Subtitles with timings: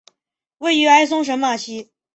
[0.57, 1.91] 位于埃松省马西。